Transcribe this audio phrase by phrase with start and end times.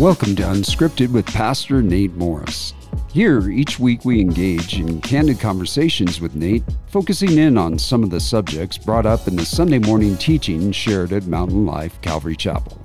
[0.00, 2.72] welcome to Unscripted with Pastor Nate Morris.
[3.12, 8.08] Here, each week we engage in candid conversations with Nate, focusing in on some of
[8.08, 12.82] the subjects brought up in the Sunday morning teaching shared at Mountain Life Calvary Chapel.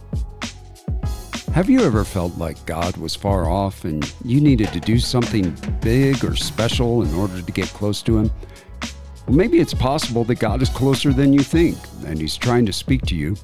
[1.54, 5.56] Have you ever felt like God was far off and you needed to do something
[5.80, 8.32] big or special in order to get close to Him?
[9.26, 12.74] Well, maybe it's possible that God is closer than you think and He's trying to
[12.74, 13.38] speak to you,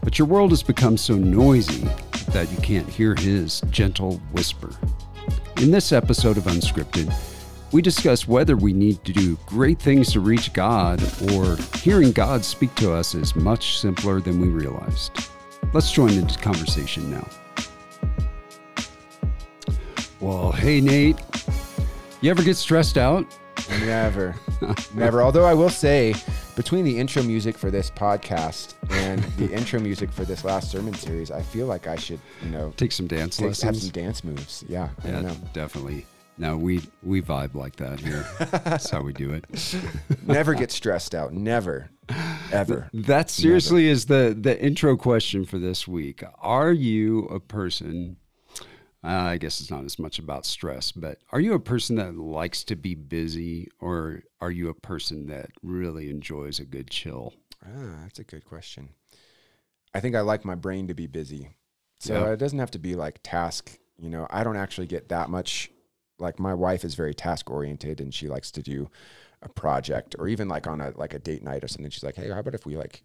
[0.00, 1.88] but your world has become so noisy
[2.32, 4.70] that you can't hear His gentle whisper.
[5.58, 7.12] In this episode of Unscripted,
[7.72, 12.44] we discuss whether we need to do great things to reach God or hearing God
[12.44, 15.12] speak to us is much simpler than we realized.
[15.72, 17.28] Let's join the conversation now.
[20.20, 21.18] Well, hey, Nate.
[22.20, 23.24] You ever get stressed out?
[23.68, 24.34] Never.
[24.94, 25.22] Never.
[25.22, 26.14] Although I will say,
[26.56, 30.94] between the intro music for this podcast and the intro music for this last sermon
[30.94, 34.24] series, I feel like I should, you know, Take some dance take, have some dance
[34.24, 34.64] moves.
[34.68, 34.88] Yeah.
[35.02, 35.36] I yeah, don't know.
[35.52, 36.06] definitely.
[36.38, 38.26] No, we we vibe like that here.
[38.38, 39.44] That's how we do it.
[40.26, 41.34] Never get stressed out.
[41.34, 41.90] Never.
[42.50, 42.88] Ever.
[42.94, 46.24] That seriously is the the intro question for this week.
[46.40, 48.16] Are you a person?
[49.02, 52.16] Uh, I guess it's not as much about stress, but are you a person that
[52.16, 57.32] likes to be busy, or are you a person that really enjoys a good chill?
[57.64, 58.90] Ah, that's a good question.
[59.94, 61.56] I think I like my brain to be busy.
[61.98, 62.32] So Yeah.
[62.32, 65.70] it doesn't have to be like task, you know, I don't actually get that much
[66.18, 68.90] like my wife is very task oriented and she likes to do
[69.42, 71.90] a project or even like on a like a date night or something.
[71.90, 73.02] She's like, Hey, how about if we like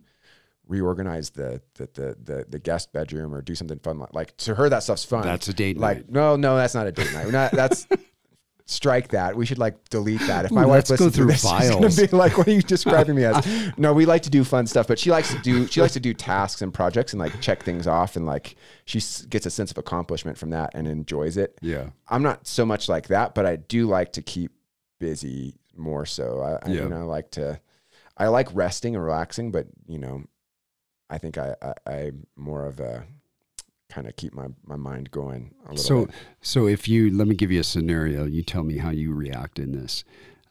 [0.67, 4.69] reorganize the the the the, the guest bedroom or do something fun like, to her
[4.69, 5.23] that stuff's fun.
[5.23, 6.09] That's a date night like night.
[6.11, 7.29] no, no, that's not a date night.
[7.29, 7.87] Not that's
[8.67, 9.35] strike that.
[9.35, 10.45] We should like delete that.
[10.45, 11.95] If Ooh, my wife let's go listens to through this, she's files.
[11.97, 13.45] gonna be like, "What are you describing me as?"
[13.77, 15.99] no, we like to do fun stuff, but she likes to do she likes to
[15.99, 19.51] do tasks and projects and like check things off, and like she s- gets a
[19.51, 21.57] sense of accomplishment from that and enjoys it.
[21.61, 24.51] Yeah, I'm not so much like that, but I do like to keep
[24.99, 26.39] busy more so.
[26.41, 26.83] I, I Yeah.
[26.83, 27.59] you know, I like to
[28.17, 30.23] I like resting and relaxing, but you know,
[31.09, 31.55] I think I,
[31.85, 33.05] I more of a
[33.89, 36.15] kind of keep my, my mind going a little So, bit.
[36.41, 39.59] so if you let me give you a scenario, you tell me how you react
[39.59, 40.03] in this.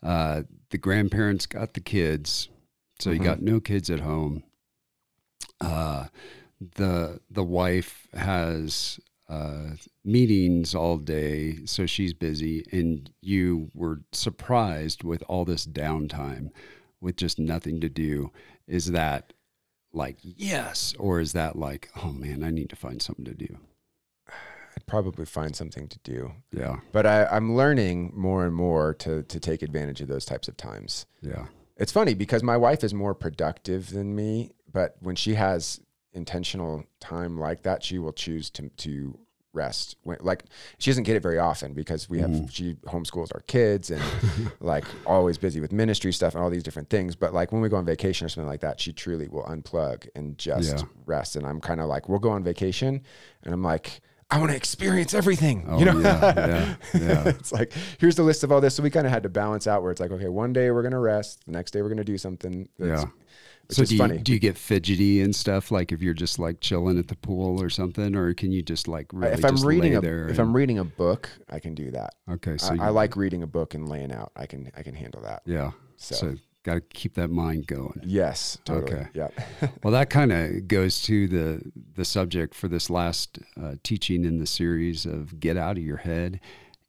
[0.03, 2.49] Uh, the grandparents got the kids,
[2.99, 3.25] so you Mhm.
[3.25, 4.45] got no kids at home.
[5.61, 6.07] Uh,
[6.77, 8.99] the the wife has
[9.29, 9.71] uh,
[10.05, 16.51] meetings all day, so she's busy, and you were surprised with all this downtime,
[17.01, 18.31] with just nothing to do.
[18.67, 19.33] Is that
[19.95, 23.59] like yes, or is that like oh man, I need to find something to do?
[24.29, 26.33] I'd probably find something to do.
[26.53, 30.49] Yeah, But I, I'm learning more and more to to take advantage of those types
[30.49, 31.07] of times.
[31.23, 31.47] yeah.
[31.77, 35.81] It's funny because my wife is more productive than me, but when she has
[36.13, 39.19] intentional time like that, she will choose to to
[39.55, 39.97] rest.
[40.03, 40.45] When, like
[40.79, 42.51] she doesn't get it very often because we have Mhm.
[42.51, 44.03] she homeschools our kids and
[44.61, 47.15] like always busy with ministry stuff and all these different things.
[47.17, 50.09] But like when we go on vacation or something like that, she truly will unplug
[50.15, 50.83] and just Yeah.
[51.07, 51.37] rest.
[51.37, 53.03] And I'm kind of like, we'll go on vacation,
[53.45, 54.01] and I'm like.
[54.35, 55.65] I want to experience everything.
[55.69, 57.29] Oh, you know, yeah, yeah, yeah.
[57.29, 58.75] it's like here's the list of all this.
[58.75, 60.83] So we kind of had to balance out where it's like, okay, one day we're
[60.83, 62.69] gonna rest, the next day we're gonna do something.
[62.79, 63.09] That's, Yeah.
[63.71, 66.99] so do you, do you get fidgety and stuff like if you're just like chilling
[66.99, 69.93] at the pool or something, or can you just like really if I'm just reading
[69.93, 70.25] lay a there?
[70.25, 72.15] if and- I'm reading a book, I can do that.
[72.29, 74.33] okay, so I, you, I like reading a book and laying out.
[74.35, 75.43] I can I can handle that.
[75.47, 75.71] yeah.
[75.97, 78.01] So, So, got to keep that mind going.
[78.05, 79.01] yes, totally.
[79.03, 79.07] Okay.
[79.15, 79.29] Yeah.
[79.83, 84.39] Well, that kind of goes to the the subject for this last uh, teaching in
[84.39, 86.41] the series of get out of your head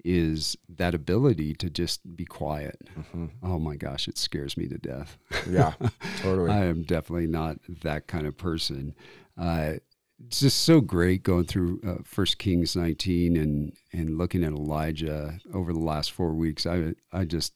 [0.08, 2.80] is that ability to just be quiet.
[3.14, 3.32] Mhm.
[3.44, 5.18] Oh my gosh, it scares me to death.
[5.50, 5.74] Yeah.
[6.18, 6.52] Totally.
[6.52, 8.94] I am definitely not that kind of person.
[9.38, 9.74] Uh,
[10.26, 15.40] it's just so great going through uh, First Kings 19 and and looking at Elijah
[15.54, 16.66] over the last four weeks.
[16.66, 17.54] I I just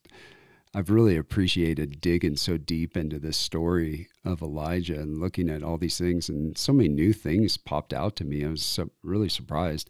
[0.76, 5.80] I've really appreciated digging so deep into this story of Elijah and looking at all
[5.80, 8.46] these things and so many new things popped out to me.
[8.46, 9.90] I was so, really surprised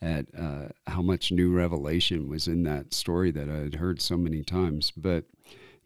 [0.00, 4.16] at uh, how much new revelation was in that story that I had heard so
[4.16, 4.92] many times.
[4.96, 5.24] But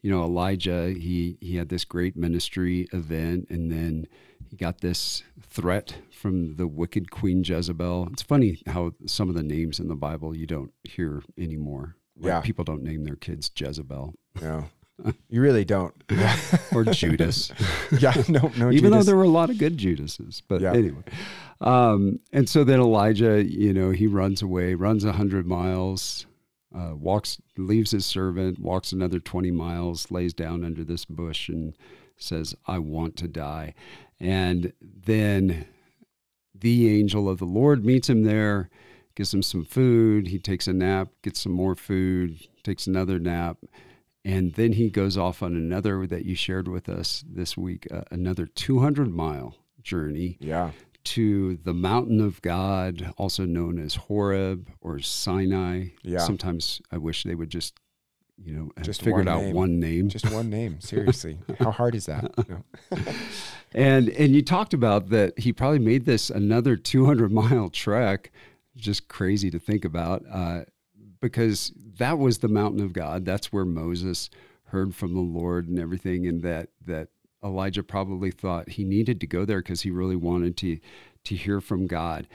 [0.02, 4.06] you know, Elijah, he he had this great ministry event, and then
[4.50, 8.08] he got this threat from the wicked Queen Jezebel.
[8.12, 11.96] It's funny how some of the names in the Bible you don't hear anymore.
[12.16, 12.40] Like, Yeah.
[12.40, 14.66] people don't name their kids Jezebel no.
[15.28, 15.92] You really don't.
[16.08, 16.36] Yeah.
[16.72, 17.50] or Judas,
[17.98, 18.14] yeah.
[18.28, 18.52] No.
[18.56, 18.70] No.
[18.70, 20.40] even though there were a lot of good Judases.
[20.46, 20.72] But Yeah.
[20.72, 21.02] anyway,
[21.60, 26.26] um, and so then Elijah, you know, he runs away, runs a hundred miles.
[26.72, 31.76] Uh, walks, leaves his servant, walks another 20 miles, lays down under this bush and
[32.16, 33.74] says, I want to die.
[34.18, 35.66] And then
[36.52, 38.70] the angel of the Lord meets him there,
[39.14, 40.28] gives him some food.
[40.28, 43.58] He takes a nap, gets some more food, takes another nap.
[44.24, 48.02] And then he goes off on another that you shared with us this week, uh,
[48.10, 50.70] another 200 mile journey Yeah.
[51.04, 55.88] to the mountain of God, also known as Horeb or Sinai.
[56.02, 56.20] Yeah.
[56.20, 57.78] Sometimes I wish they would just,
[58.42, 59.54] you know, have Just figured one out name.
[59.54, 60.08] one name.
[60.08, 60.80] Just one name.
[60.80, 61.38] Seriously.
[61.58, 62.32] How hard is that?
[63.76, 68.30] And and you talked about that he probably made this another 200 mile trek,
[68.84, 70.62] just crazy to think about, uh,
[71.20, 73.24] because that was the mountain of God.
[73.24, 74.30] That's where Moses
[74.64, 77.08] heard from the Lord and everything, and that that
[77.42, 80.78] Elijah probably thought he needed to go there because he really wanted to
[81.24, 82.26] to hear from God.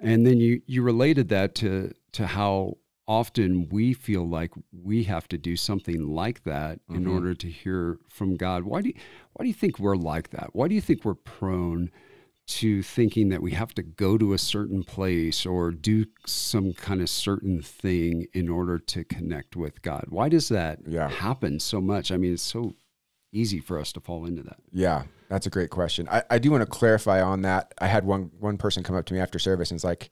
[0.00, 5.26] And then you you related that to to how often we feel like we have
[5.28, 7.12] to do something like that in Mhm.
[7.12, 8.64] order to hear from God.
[8.64, 8.94] Why do you,
[9.32, 10.50] why do you think we're like that?
[10.54, 11.90] Why do you think we're prone
[12.48, 17.00] to thinking that we have to go to a certain place or do some kind
[17.00, 20.06] of certain thing in order to connect with God?
[20.08, 21.08] Why does that Yeah.
[21.08, 22.10] happen so much?
[22.10, 22.74] I mean, it's so
[23.32, 24.56] easy for us to fall into that.
[24.72, 26.08] Yeah, that's a great question.
[26.10, 27.74] I, I do want to clarify on that.
[27.78, 30.08] I had one one person come up to me after service and it's like,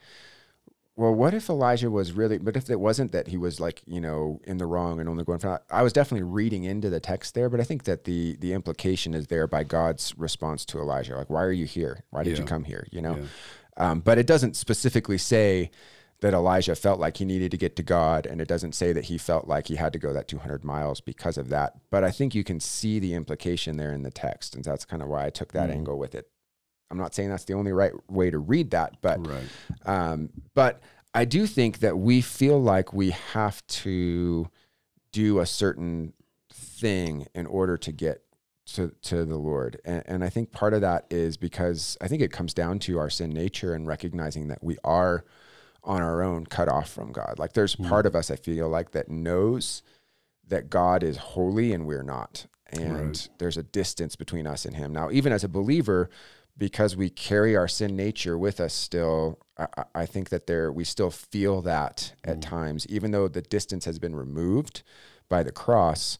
[0.96, 4.00] well, what if Elijah was really, but if it wasn't that he was like, you
[4.00, 7.34] know, in the wrong and only going for, I was definitely reading into the text
[7.34, 11.16] there, but I think that the the implication is there by God's response to Elijah.
[11.16, 12.02] Like, why are you here?
[12.10, 12.86] Why did you come here?
[12.90, 13.26] You know, Yeah.
[13.90, 15.70] um, but it doesn't specifically say
[16.20, 19.04] that Elijah felt like he needed to get to God, and it doesn't say that
[19.04, 21.74] he felt like he had to go that 200 miles because of that.
[21.90, 25.02] But I think you can see the implication there in the text, and that's kind
[25.02, 25.74] of why I took that Mm.
[25.74, 26.30] angle with it.
[26.90, 29.48] I'm not saying that's the only right way to read that, but Right.
[29.84, 30.80] um, but
[31.14, 34.48] I do think that we feel like we have to
[35.12, 36.12] do a certain
[36.52, 38.22] thing in order to get
[38.66, 39.80] to, to the Lord.
[39.84, 42.98] And, and I think part of that is because I think it comes down to
[42.98, 45.24] our sin nature and recognizing that we are
[45.84, 47.38] on our own cut off from God.
[47.38, 47.88] Like there's Mm.
[47.88, 49.82] part of us, I feel like, that knows
[50.48, 52.46] that God is holy and we're not.
[52.66, 53.28] And Right.
[53.38, 54.92] there's a distance between us and Him.
[54.92, 56.10] Now, even as a believer,
[56.58, 60.84] because we carry our sin nature with us still, I, I- think that there we
[60.84, 64.82] still feel that at times, even though the distance has been removed
[65.28, 66.18] by the cross.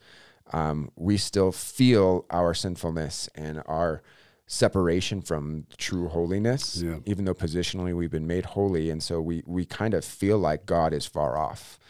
[0.53, 4.01] Um, we still feel our sinfulness and our
[4.47, 6.99] separation from true holiness, Yeah.
[7.05, 10.65] even though positionally we've been made holy, and so we we kind of feel like
[10.65, 11.81] God is far off,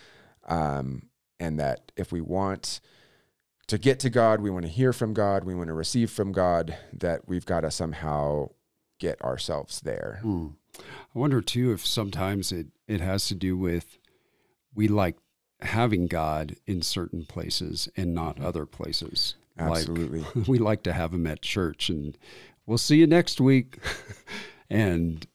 [0.48, 1.02] um,
[1.38, 2.80] and that if we want
[3.68, 6.32] to get to God, we want to hear from God, we want to receive from
[6.32, 8.50] God, that we've got to somehow
[8.98, 10.20] get ourselves there.
[10.22, 10.48] Hmm.
[10.78, 13.98] I wonder too if sometimes it, it has to do with
[14.74, 15.16] we like
[15.62, 19.34] having God in certain places and not other places.
[19.58, 20.20] Absolutely.
[20.34, 22.16] Like we like to have him at church and
[22.66, 23.78] we'll see you next week
[24.70, 25.26] and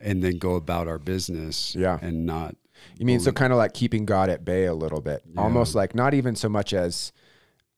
[0.00, 1.98] and then go about our business Yeah.
[2.00, 2.54] and not
[2.98, 5.40] You mean so kind of like keeping God at bay a little bit, Yeah.
[5.40, 7.12] almost like not even so much as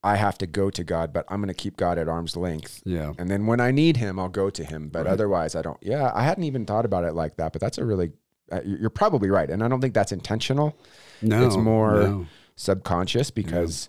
[0.07, 2.83] I have to go to God, but I'm going to keep God at arm's length.
[2.85, 3.13] yeah.
[3.19, 4.89] And then when I need him, I'll go to him.
[4.89, 5.13] But Right.
[5.13, 5.79] otherwise, I don't.
[5.83, 7.53] Yeah, I hadn't even thought about it like that.
[7.53, 8.13] But that's a really,
[8.53, 9.51] uh, you- you're probably right.
[9.51, 10.75] And I don't think that's intentional,
[11.23, 11.45] No.
[11.47, 12.27] It's more- no.
[12.57, 13.89] subconscious, because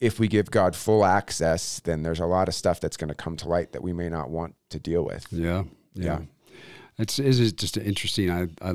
[0.00, 3.14] if we give God full access, then there's a lot of stuff that's going to
[3.14, 5.26] come to light that we may not want to deal with.
[5.32, 6.04] Yeah, yeah.
[6.04, 6.18] Yeah.
[6.98, 8.30] It's is just interesting.
[8.30, 8.74] I I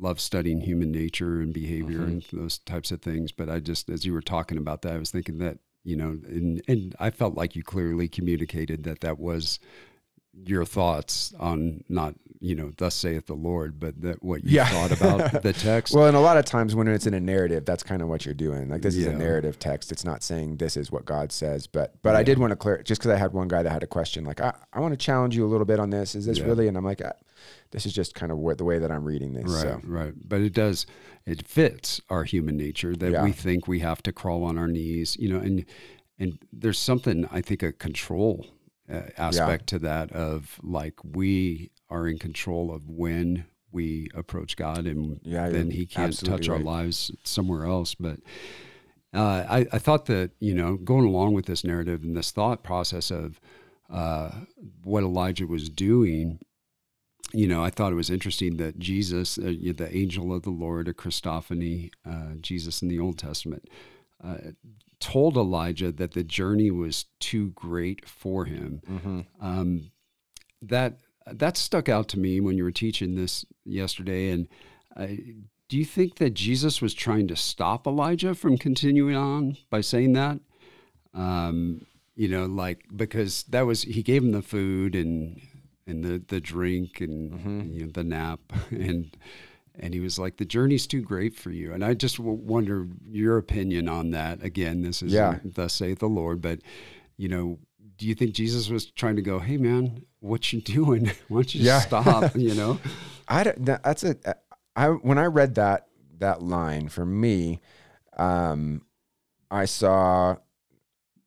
[0.00, 2.06] love studying human nature and behavior Mhm.
[2.06, 3.32] and those types of things.
[3.32, 6.18] But I just as you were talking about that, I was thinking that you know,
[6.26, 9.58] and and I felt like you clearly communicated that that was
[10.44, 14.66] your thoughts on not you know, thus saith the Lord, but that what you Yeah.
[14.66, 15.92] thought about the text.
[15.92, 18.24] Well, and a lot of times when it's in a narrative, that's kind of what
[18.24, 18.68] you're doing.
[18.68, 19.90] Like this is a narrative text.
[19.90, 21.66] It's not saying this is what God says.
[21.66, 23.82] But but I did want to clear just because I had one guy that had
[23.82, 26.14] a question like I, I want to challenge you a little bit on this.
[26.14, 26.44] Is this Yeah.
[26.44, 26.68] really?
[26.68, 27.10] And I'm like, uh,
[27.70, 29.44] this is just kind of what the way that I'm reading this.
[29.44, 30.14] Right, So right.
[30.24, 30.86] But it does,
[31.26, 33.24] it fits our human nature that Yeah.
[33.24, 35.64] we think we have to crawl on our knees, you know, and,
[36.18, 38.46] and there's something, I think, a control
[38.92, 44.86] uh, aspect to that of like we are in control of when we approach God
[44.86, 47.94] and Yeah, then He can't touch our lives somewhere else.
[47.94, 48.20] But
[49.14, 52.62] uh, I, I thought that, you know, going along with this narrative and this thought
[52.62, 53.40] process of
[53.90, 54.30] uh,
[54.84, 56.38] what Elijah was doing,
[57.32, 60.88] you know, I thought it was interesting that Jesus, uh, the angel of the Lord,
[60.88, 63.68] a Christophany, uh, Jesus in the Old Testament,
[64.24, 64.38] uh,
[64.98, 68.80] told Elijah that the journey was too great for him.
[68.88, 69.26] mhm.
[69.40, 69.90] Um,
[70.62, 70.98] that
[71.30, 74.30] that stuck out to me when you were teaching this yesterday.
[74.30, 74.48] And
[74.96, 75.08] uh,
[75.68, 80.14] do you think that Jesus was trying to stop Elijah from continuing on by saying
[80.14, 80.40] that?
[81.12, 85.40] Um, you know, like because that was he gave him the food and
[85.88, 87.74] and the the drink and Mhm.
[87.74, 88.40] you know, the nap.
[88.70, 89.16] And
[89.80, 91.72] and he was like the journey's too great for you.
[91.72, 94.42] And i just w- wonder your opinion on that.
[94.42, 95.38] Again this is Yeah.
[95.44, 96.40] thus saith the lord.
[96.40, 96.60] But
[97.16, 97.58] you know
[97.96, 101.06] do you think jesus was trying to go hey man what you doing?
[101.28, 101.80] Why don't you Yeah.
[101.80, 102.34] stop?
[102.48, 102.78] You know?
[103.28, 104.16] I don't, that- that's a
[104.76, 105.86] I when I read that
[106.18, 107.60] that line for me,
[108.16, 108.82] um,
[109.50, 110.36] I saw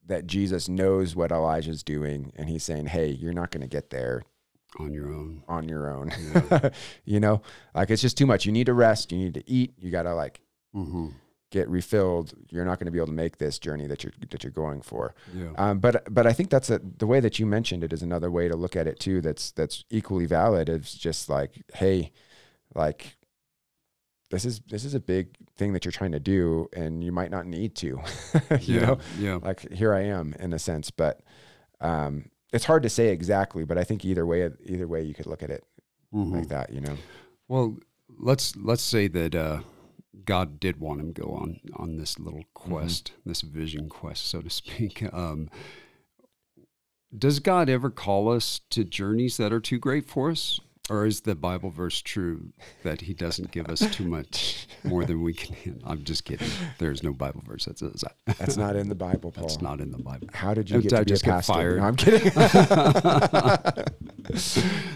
[0.08, 3.90] that Jesus knows what Elijah's doing, and he's saying, "Hey, you're not going to get
[3.92, 4.24] there
[4.80, 6.12] on your own on your own.
[6.34, 6.70] Yeah.
[7.06, 7.42] you know,
[7.76, 8.46] like it's just too much.
[8.46, 9.12] You need to rest.
[9.12, 9.74] You need to eat.
[9.78, 10.42] You got to like
[10.74, 11.08] hmm
[11.52, 12.34] get refilled.
[12.50, 14.82] You're not going to be able to make this journey that you're that you're going
[14.82, 15.14] for.
[15.34, 18.02] yeah Um, but but I think that's a, the way that you mentioned it is
[18.02, 19.20] another way to look at it too.
[19.22, 20.70] That's that's equally valid.
[20.70, 22.12] It's just like, hey,
[22.74, 23.18] like
[24.30, 27.32] this is this is a big thing that you're trying to do, and you might
[27.32, 28.00] not need to.
[28.62, 31.20] you yeah know, yeah like here I am in a sense, but
[31.82, 33.64] um, it's hard to say exactly.
[33.64, 35.64] But I think either way, either way, you could look at it
[36.14, 36.32] Mhm.
[36.34, 36.74] like that.
[36.74, 36.98] You know,
[37.48, 37.78] Well,
[38.20, 39.62] let's let's say that uh,
[40.26, 44.42] God did want him to go on on this little quest, this vision quest, so
[44.42, 45.02] to speak.
[45.14, 45.50] Um,
[47.18, 50.60] does God ever call us to journeys that are too great for us,
[50.92, 52.52] or is the Bible verse true
[52.84, 55.56] that He doesn't give us too much more than we can?
[55.56, 55.84] handle?
[55.90, 56.50] I'm just kidding.
[56.80, 58.38] There's no Bible verse that says that.
[58.38, 59.44] that's not in the Bible, Paul.
[59.44, 60.28] That's not in the Bible.
[60.34, 61.78] How did you get I just get fired?
[61.78, 62.32] No, I'm kidding.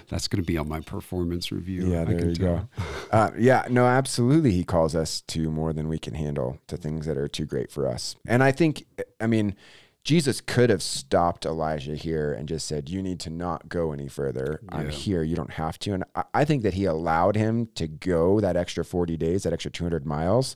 [0.08, 1.88] That's going to be on my performance review.
[1.92, 2.58] Yeah, I there can you tell.
[2.58, 2.70] go.
[3.12, 4.52] Uh, yeah, no, absolutely.
[4.52, 7.72] He calls us to more than we can handle, to things that are too great
[7.72, 8.16] for us.
[8.28, 8.86] And I think,
[9.22, 9.56] I mean,
[10.06, 14.08] Jesus could have stopped Elijah here and just said, You need to not go any
[14.08, 14.62] further.
[14.70, 15.24] I'm here.
[15.24, 15.94] You don't have to.
[15.94, 19.52] And I, I think that he allowed him to go that extra 40 days, that
[19.54, 20.56] extra 200 miles,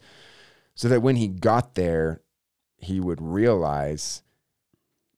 [0.75, 2.21] so that when he got there,
[2.77, 4.21] he would realize,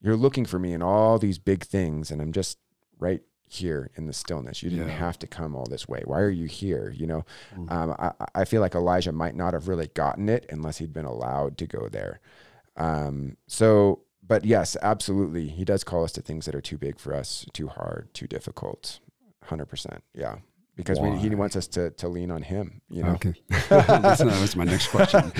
[0.01, 2.57] You're looking for me in all these big things, and I'm just
[2.99, 4.63] right here in the stillness.
[4.63, 4.93] You didn't Yeah.
[4.95, 6.03] have to come all this way.
[6.05, 6.89] Why are you here?
[6.95, 7.69] You know, Mm.
[7.69, 11.03] um, I, I feel like Elijah might not have really gotten it unless he'd been
[11.03, 12.21] allowed to go there.
[12.77, 16.99] Um, so, but yes, absolutely, he does call us to things that are too big
[16.99, 18.99] for us, too hard, too difficult.
[19.43, 20.35] Hundred percent, yeah.
[20.77, 22.81] Because we, he wants us to to lean on him.
[22.89, 23.33] You know, Okay.
[23.69, 25.31] That's- that was my next question.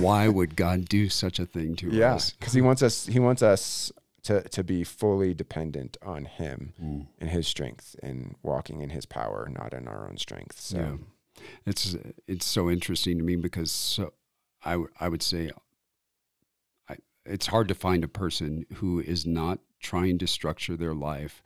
[0.00, 2.30] Why would God do such a thing to yeah, us?
[2.32, 3.06] because he wants us.
[3.06, 3.90] He wants us
[4.24, 7.06] to to be fully dependent on him Mm.
[7.20, 10.58] and his strength and walking in his power, not in our own strength.
[10.60, 10.78] So.
[10.78, 10.96] Yeah.
[11.66, 11.94] It's
[12.26, 14.14] it's so interesting to me because so
[14.64, 15.50] I w- I would say
[17.26, 21.42] it's hard to find a person who is not trying to structure their life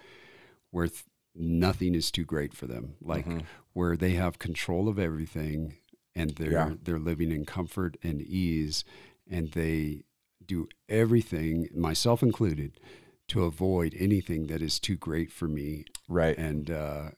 [0.70, 3.44] where th- nothing is too great for them, like Mhm.
[3.72, 5.74] where they have control of everything
[6.14, 6.74] and they're Yeah.
[6.82, 8.84] they're living in comfort and ease
[9.28, 10.04] and they
[10.44, 12.80] do everything, myself included,
[13.28, 16.36] to avoid anything that is too great for me right.
[16.36, 17.10] and uh,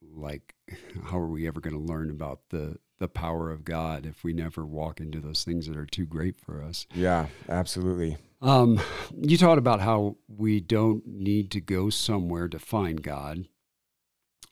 [0.00, 0.54] like
[1.04, 4.32] how are we ever going to learn about the the power of god if we
[4.32, 6.86] never walk into those things that are too great for us.
[6.94, 8.16] Yeah, absolutely.
[8.42, 8.80] um,
[9.16, 13.46] you talked about how we don't need to go somewhere to find god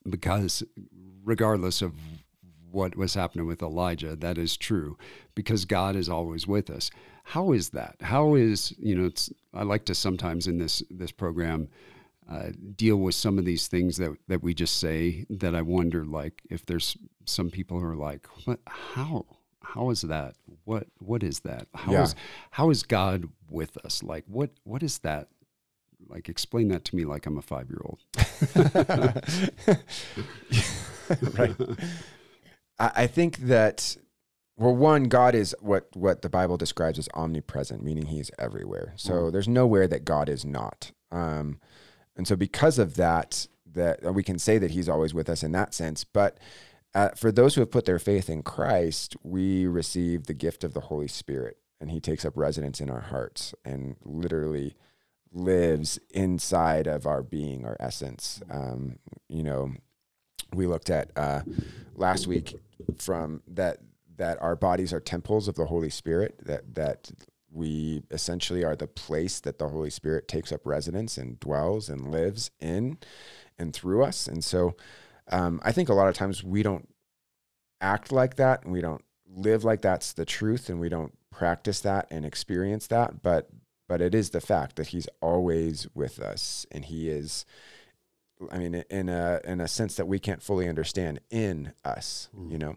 [0.08, 0.62] because
[1.24, 1.94] regardless of
[2.70, 4.96] what was happening with elijah that is true
[5.34, 6.90] because god is always with us.
[7.30, 7.96] How is that?
[8.02, 11.68] How is you know it's i like to sometimes in this this program
[12.30, 16.04] uh, deal with some of these things that that we just say that I wonder
[16.04, 19.26] like if there's some people who are like what how
[19.62, 22.20] how is that what what is that How is Yeah.
[22.50, 25.28] how is God with us like what what is that
[26.08, 28.00] like explain that to me like I'm a 5 year old
[31.38, 31.54] right.
[32.78, 33.96] I, I think that
[34.58, 38.94] well, one, God is what what the Bible describes as omnipresent, meaning He's everywhere.
[38.96, 40.92] So there's nowhere that God is not.
[41.12, 41.60] Um,
[42.16, 45.52] and so because of that, that we can say that He's always with us in
[45.52, 46.04] that sense.
[46.04, 46.38] But
[46.94, 50.72] uh, for those who have put their faith in Christ, we receive the gift of
[50.72, 54.74] the Holy Spirit, and He takes up residence in our hearts and literally
[55.32, 58.40] lives inside of our being, our essence.
[58.50, 59.72] Um, you know,
[60.54, 61.42] we looked at uh,
[61.94, 62.54] last week
[62.98, 63.78] from that
[64.16, 66.38] that our bodies are temples of the Holy Spirit.
[66.44, 67.10] That that
[67.56, 72.10] we essentially are the place that the Holy Spirit takes up residence and dwells and
[72.10, 72.98] lives in
[73.58, 74.26] and through us.
[74.26, 74.76] And so,
[75.32, 76.88] um, I think a lot of times we don't
[77.80, 81.80] act like that, and we don't live like that's the truth, and we don't practice
[81.80, 83.22] that and experience that.
[83.22, 83.48] But
[83.88, 87.46] but it is the fact that He's always with us, and He is.
[88.52, 92.50] I mean, in a in a sense that we can't fully understand in us, Mm.
[92.52, 92.76] you know.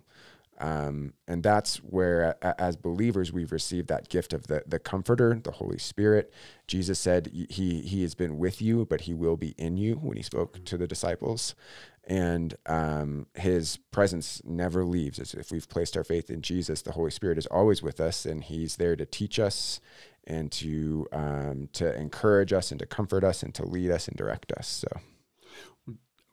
[0.59, 5.51] Um, and that's where, as believers, we've received that gift of the the Comforter, the
[5.51, 6.33] Holy Spirit.
[6.67, 10.17] Jesus said he he has been with you, but he will be in you when
[10.17, 11.55] he spoke to the disciples,
[12.03, 15.19] and um, his presence never leaves.
[15.19, 18.25] As if we've placed our faith in Jesus, the Holy Spirit is always with us,
[18.25, 19.79] and he's there to teach us
[20.27, 24.17] and to um, to encourage us and to comfort us and to lead us and
[24.17, 24.67] direct us.
[24.67, 25.01] So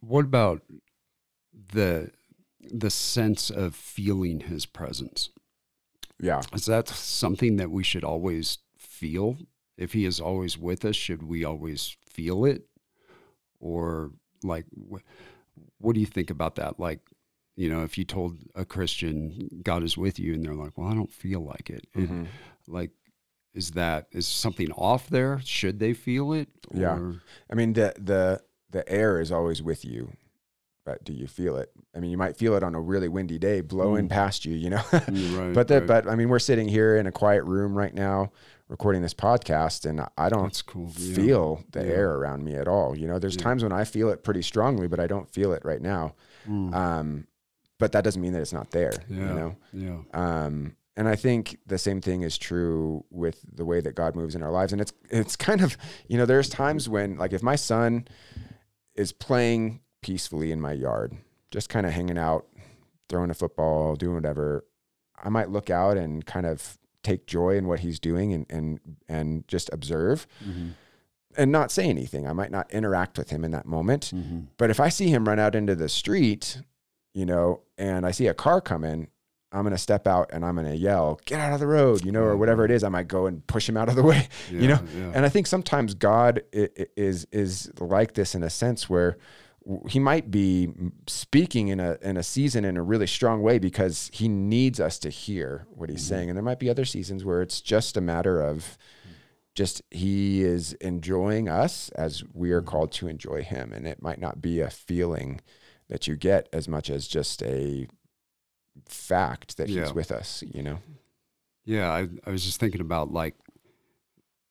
[0.01, 0.63] What about
[1.73, 2.11] the
[2.71, 5.31] the sense of feeling his presence?
[6.21, 9.37] yeah, Is that something that we should always feel?
[9.77, 12.63] If he is always with us, should we always feel it?
[13.61, 15.03] Or like wh-
[15.79, 16.79] what do you think about that?
[16.81, 17.01] Like,
[17.57, 20.89] you know, if you told a Christian God is with you and they're like, "Well,
[20.89, 22.27] I don't feel like it." It- Mhm.
[22.67, 22.91] like
[23.55, 25.41] is that is something off there?
[25.45, 26.49] Should they feel it?
[26.75, 27.13] Yeah.
[27.51, 30.13] I mean the the the air is always with you,
[30.87, 31.71] but do you feel it?
[31.95, 34.11] I mean, you might feel it on a really windy day blowing Mm.
[34.11, 34.83] past you, you know.
[34.93, 35.87] right, but right.
[35.87, 38.33] but I mean, we're sitting here in a quiet room right now,
[38.69, 40.91] recording this podcast, and I don't cool.
[40.97, 41.15] yeah.
[41.15, 41.93] feel the Yeah.
[41.93, 42.97] air around me at all.
[42.97, 43.43] You know, there's Yeah.
[43.43, 46.15] times when I feel it pretty strongly, but I don't feel it right now.
[46.49, 46.75] Mm.
[46.75, 47.27] Um,
[47.79, 48.95] but that doesn't mean that it's not there.
[49.09, 49.17] yeah.
[49.29, 49.57] You know.
[49.73, 49.99] Yeah.
[50.15, 54.35] Um, and I think the same thing is true with the way that God moves
[54.35, 54.73] in our lives.
[54.73, 55.77] And it's it's kind of
[56.09, 58.07] you know there's times when like if my son
[58.95, 61.17] is playing peacefully in my yard,
[61.51, 62.47] just kind of hanging out,
[63.09, 64.65] throwing a football, doing whatever,
[65.23, 68.81] I might look out and kind of take joy in what he's doing and and
[69.09, 70.71] and just observe Mhm.
[71.37, 72.27] and not say anything.
[72.27, 74.13] I might not interact with him in that moment.
[74.15, 74.47] Mhm.
[74.57, 76.61] But if I see him run out into the street,
[77.15, 79.09] you know, and I see a car coming,
[79.53, 82.05] I'm going to step out and I'm going to yell, get out of the road,
[82.05, 82.83] you know, or whatever it is.
[82.85, 84.81] I might go and push him out of the way, you know?
[84.95, 85.13] Yeah, yeah.
[85.15, 89.17] And I think sometimes God i- i- is, is like this in a sense where
[89.89, 90.69] he might be
[91.07, 94.99] speaking in a, in a season in a really strong way because he needs us
[95.01, 96.09] to hear what he's mm-hmm.
[96.09, 96.31] saying.
[96.31, 98.79] And there might be other seasons where it's just a matter of
[99.55, 102.69] just, he is enjoying us as we are mm-hmm.
[102.69, 103.73] called to enjoy him.
[103.73, 105.41] And it might not be a feeling
[105.89, 107.89] that you get as much as just a
[108.89, 109.85] fact that Yeah.
[109.85, 110.79] he's with us, you know?
[111.65, 113.35] Yeah, I, I was just thinking about like,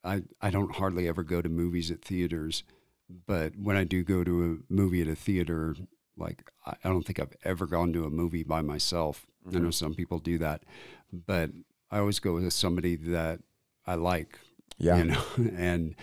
[0.04, 2.62] I I don't hardly ever go to movies at theaters,
[3.08, 5.76] but when I do go to a movie at a theater,
[6.16, 9.26] like I, don't think I've ever gone to a movie by myself.
[9.46, 9.70] I know mm-hmm.
[9.70, 10.64] some people do that,
[11.12, 11.50] but
[11.90, 13.40] I always go with somebody that
[13.86, 14.38] I like.
[14.78, 14.98] Yeah.
[14.98, 15.22] you know,
[15.56, 15.94] and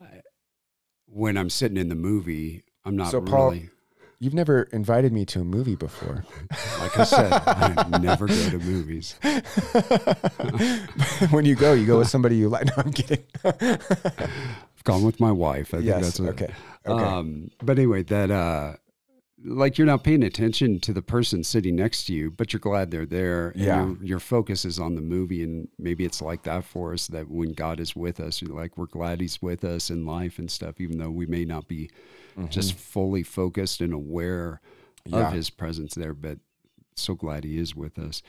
[0.00, 0.22] I,
[1.06, 3.70] when I'm sitting in the movie, I'm not So, Paul- really.
[4.18, 6.24] You've never invited me to a movie before.
[6.78, 9.16] Like I said, I never go to movies.
[11.30, 12.66] when you go, you go with somebody you like.
[12.66, 13.24] No, I'm kidding.
[14.86, 15.74] Gone with my wife.
[15.74, 16.02] I think yes.
[16.02, 16.54] that's a, okay.
[16.86, 17.04] Okay.
[17.04, 18.76] Um, but anyway, that uh,
[19.44, 22.90] like you're not paying attention to the person sitting next to you, but you're glad
[22.90, 23.52] they're there.
[23.54, 23.84] Yeah.
[23.84, 27.08] Your, your focus is on the movie, and maybe it's like that for us.
[27.08, 30.38] That when God is with us, you're like we're glad He's with us in life
[30.38, 31.90] and stuff, even though we may not be
[32.48, 34.60] just fully focused and aware
[35.04, 35.28] Yeah.
[35.28, 36.14] of His presence there.
[36.14, 36.38] But
[36.94, 38.22] so glad He is with us.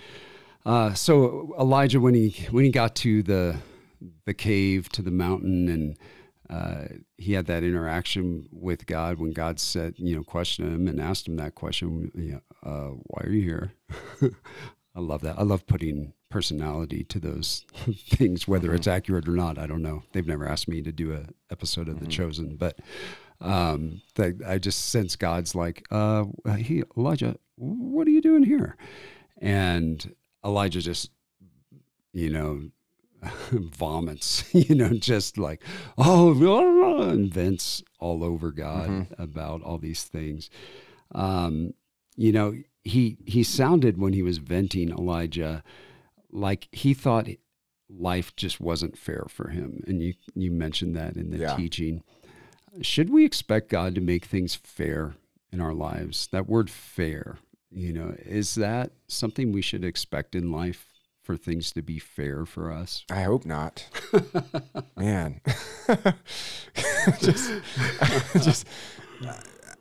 [0.66, 3.58] Uh, so Elijah, when he when he got to the
[4.26, 5.98] the cave to the mountain and
[6.50, 6.86] uh,
[7.18, 11.28] he had that interaction with God when God said, you know, questioned him and asked
[11.28, 13.74] him that question, you know, uh, why are you here?
[14.96, 15.38] I love that.
[15.38, 17.66] I love putting personality to those
[18.10, 19.58] things, whether it's accurate or not.
[19.58, 20.04] I don't know.
[20.12, 22.80] They've never asked me to do a episode of The Chosen, but
[23.40, 26.26] um, that I just sense God's like, uh,
[26.58, 28.76] he, Elijah, what are you doing here?
[29.40, 31.12] And Elijah just,
[32.14, 32.70] you know,
[33.52, 35.64] vomits, you know, just like,
[35.98, 36.32] oh,
[37.10, 40.50] and vents all over God about all these things.
[41.14, 41.74] Um,
[42.16, 42.54] you know,
[42.84, 45.64] he he sounded when he was venting Elijah
[46.32, 47.28] like he thought
[47.90, 51.56] life just wasn't fair for him, and you you mentioned that in the Yeah.
[51.56, 52.04] teaching.
[52.82, 55.16] Should we expect God to make things fair
[55.52, 56.28] in our lives?
[56.32, 57.38] That word "fair,"
[57.72, 60.88] you know, is that something we should expect in life
[61.28, 63.04] for things to be fair for us?
[63.12, 63.86] I hope not.
[64.96, 65.42] Man,
[67.20, 67.52] just,
[68.42, 68.66] just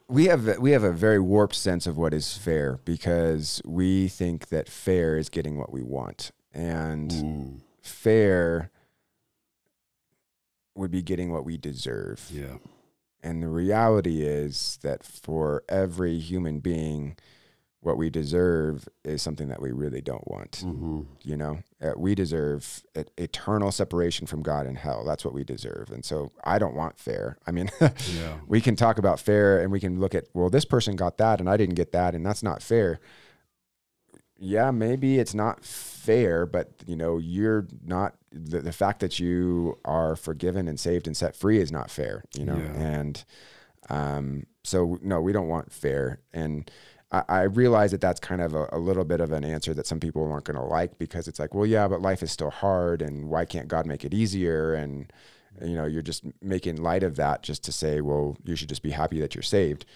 [0.08, 4.48] we have we have a very warped sense of what is fair because we think
[4.48, 8.72] that fair is getting what we want, and fair
[10.74, 12.28] would be getting what we deserve.
[12.28, 12.56] Yeah.
[13.22, 17.16] And the reality is that for every human being,
[17.86, 21.00] what we deserve is something that we really don't want Mm-hmm.
[21.22, 22.82] you know uh, we deserve
[23.16, 26.98] eternal separation from god and hell that's what we deserve and so i don't want
[26.98, 28.38] fair i mean Yeah.
[28.46, 31.40] we can talk about fair and we can look at well this person got that
[31.40, 32.98] and i didn't get that and that's not fair
[34.38, 39.78] yeah, maybe it's not fair, but you know, you're not the, the fact that you
[39.86, 42.72] are forgiven and saved and set free is not fair, you know, Yeah.
[42.78, 43.24] and
[43.88, 46.20] um, so no, we don't want fair.
[46.34, 46.70] And
[47.10, 49.86] I, I realize that that's kind of a, a little bit of an answer that
[49.86, 52.50] some people aren't going to like because it's like, well, yeah, but life is still
[52.50, 54.74] hard, and why can't God make it easier?
[54.74, 55.12] And
[55.62, 58.82] you know, you're just making light of that just to say, well, you should just
[58.82, 59.86] be happy that you're saved.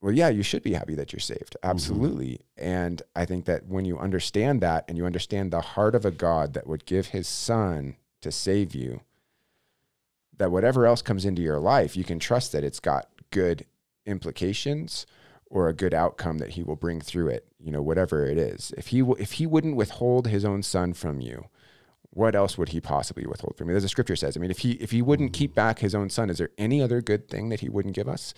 [0.00, 1.56] Well, yeah, you should be happy that you're saved.
[1.56, 1.70] Mm-hmm.
[1.70, 2.40] Absolutely.
[2.56, 6.10] And I think that when you understand that and you understand the heart of a
[6.10, 9.00] God that would give his son to save you,
[10.36, 13.64] that whatever else comes into your life, you can trust that it's got good
[14.04, 15.06] implications
[15.52, 18.72] or a good outcome that he will bring through it, you know, whatever it is.
[18.78, 21.44] If he w- if he wouldn't withhold his own son from you,
[22.08, 23.74] what else would he possibly withhold from you?
[23.74, 26.08] There's a scripture says, I mean, if he if he wouldn't keep back his own
[26.08, 28.32] son, is there any other good thing that he wouldn't give us?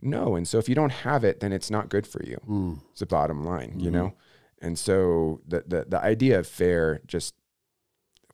[0.00, 0.36] No.
[0.36, 2.40] And so if you don't have it, then it's not good for you.
[2.48, 2.80] Mm.
[2.92, 4.14] It's the bottom line, you know?
[4.62, 7.34] And so the the the idea of fair just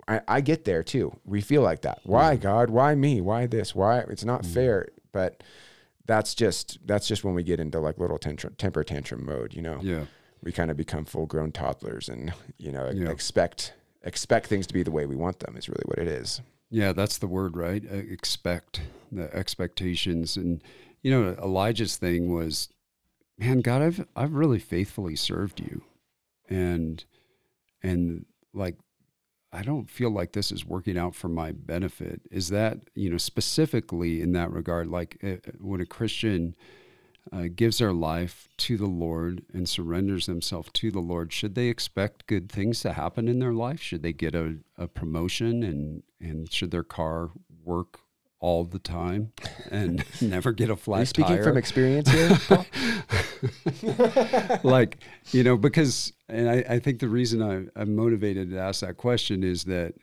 [0.07, 1.19] I, I get there too.
[1.25, 1.99] We feel like that.
[2.05, 2.71] Why God?
[2.71, 3.21] Why me?
[3.21, 3.75] Why this?
[3.75, 4.87] Why it's not fair?
[5.13, 5.43] But
[6.07, 9.63] that's just that's just when we get into like little tantrum, temper tantrum mode, you
[9.63, 9.79] know.
[9.83, 10.05] Yeah.
[10.43, 13.11] We kind of become full grown toddlers and you know Yeah.
[13.11, 16.41] expect expect things to be the way we want them is really what it is.
[16.71, 17.85] Yeah, that's the word, right?
[17.85, 18.81] Expect
[19.13, 20.63] the expectations, and
[21.03, 22.69] you know Elijah's thing was,
[23.39, 25.83] man, God, I've I've really faithfully served you,
[26.49, 27.05] and
[27.83, 28.77] and like
[29.53, 32.23] I don't feel like this is working out for my benefit.
[32.31, 36.55] Is that you know specifically in that regard, like uh, when a Christian
[37.33, 41.69] uh, gives their life to the Lord and surrenders themselves to the Lord, should they
[41.69, 43.81] expect good things to happen in their life?
[43.81, 47.31] Should they get a, a promotion and, and should their car
[47.65, 48.01] work
[48.41, 49.33] all the time
[49.71, 51.45] and never get a flat Are you speaking tire?
[51.45, 52.39] from experience here?
[52.49, 52.67] Paul?
[54.63, 54.99] like
[55.33, 58.97] you know because and I, I think the reason I, I'm motivated to ask that
[58.97, 59.95] question is that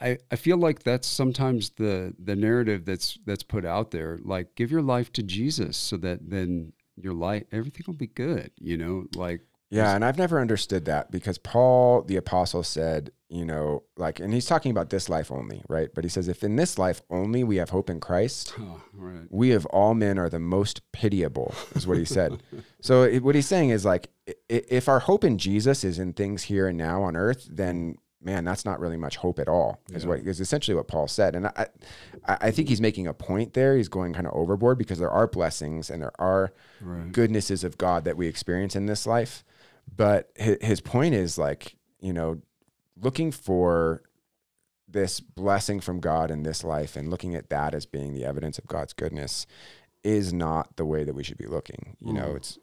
[0.00, 4.54] I, I feel like that's sometimes the the narrative that's that's put out there like
[4.54, 8.76] give your life to Jesus so that then your life everything will be good you
[8.76, 13.82] know like Yeah, and I've never understood that because Paul the apostle said, you know,
[13.96, 15.88] like and he's talking about this life only, right?
[15.94, 19.24] But he says if in this life only we have hope in Christ, oh, right.
[19.30, 22.42] we of all men are the most pitiable is what he said.
[22.82, 24.10] So it, what he's saying is like
[24.48, 28.44] if our hope in jesus is in things here and now on earth then man
[28.44, 30.08] that's not really much hope at all is Yeah.
[30.10, 31.36] what is essentially what paul said.
[31.36, 31.66] And I,
[32.26, 33.76] I think he's making a point there.
[33.76, 37.12] He's going kind of overboard because there are blessings and there are right.
[37.12, 39.44] goodnesses of god that we experience in this life.
[39.96, 42.42] But his point is like you know
[42.96, 44.02] looking for
[44.88, 48.58] this blessing from God in this life and looking at that as being the evidence
[48.58, 49.46] of God's goodness
[50.04, 51.96] is not the way that we should be looking.
[52.04, 52.36] You know, Mm.
[52.36, 52.58] it's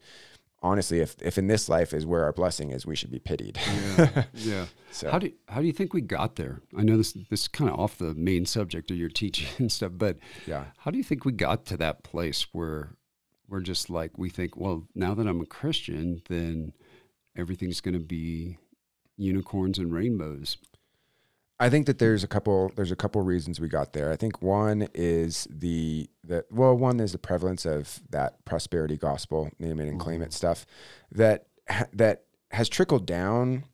[0.61, 3.57] honestly if if in this life is where our blessing is, we should be pitied.
[3.97, 6.61] yeah yeah so How do how do you think we got there?
[6.77, 9.71] I know this this is kind of off the main subject of your teaching and
[9.71, 10.65] stuff, but yeah.
[10.79, 12.95] how do you think we got to that place where
[13.47, 16.73] we're just like we think, well, now that I'm a Christian, then
[17.35, 18.57] everything's going to be
[19.19, 20.57] unicorns and rainbows.
[21.59, 24.11] I think that there's a couple there's a couple reasons we got there.
[24.11, 29.51] I think one is the that well one is the prevalence of that prosperity gospel,
[29.59, 30.65] name it and claim it stuff
[31.11, 31.47] that
[31.93, 33.65] that has trickled down